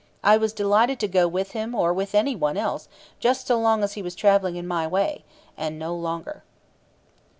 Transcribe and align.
I 0.23 0.35
was 0.35 0.51
delighted 0.51 0.99
to 1.01 1.07
go 1.07 1.27
with 1.27 1.51
him 1.51 1.75
or 1.75 1.93
with 1.93 2.15
any 2.15 2.35
one 2.35 2.57
else 2.57 2.87
just 3.19 3.45
so 3.45 3.59
long 3.59 3.83
as 3.83 3.93
he 3.93 4.01
was 4.01 4.15
traveling 4.15 4.55
in 4.55 4.65
my 4.65 4.87
way 4.87 5.23
and 5.55 5.77
no 5.77 5.93
longer. 5.93 6.43